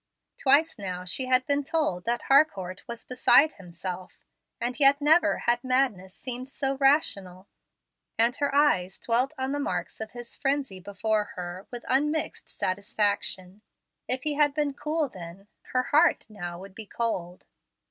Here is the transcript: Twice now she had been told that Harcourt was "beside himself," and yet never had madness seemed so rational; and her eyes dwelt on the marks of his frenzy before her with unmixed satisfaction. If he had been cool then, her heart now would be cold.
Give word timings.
Twice 0.35 0.79
now 0.79 1.05
she 1.05 1.27
had 1.27 1.45
been 1.45 1.63
told 1.63 2.05
that 2.05 2.23
Harcourt 2.23 2.81
was 2.87 3.05
"beside 3.05 3.53
himself," 3.53 4.25
and 4.59 4.79
yet 4.79 4.99
never 4.99 5.37
had 5.45 5.63
madness 5.63 6.15
seemed 6.15 6.49
so 6.49 6.75
rational; 6.77 7.47
and 8.17 8.35
her 8.37 8.51
eyes 8.55 8.97
dwelt 8.97 9.31
on 9.37 9.51
the 9.51 9.59
marks 9.59 10.01
of 10.01 10.13
his 10.13 10.35
frenzy 10.35 10.79
before 10.79 11.25
her 11.35 11.67
with 11.69 11.85
unmixed 11.87 12.49
satisfaction. 12.49 13.61
If 14.07 14.23
he 14.23 14.33
had 14.33 14.55
been 14.55 14.73
cool 14.73 15.07
then, 15.07 15.47
her 15.71 15.83
heart 15.83 16.25
now 16.31 16.57
would 16.57 16.73
be 16.73 16.87
cold. 16.87 17.45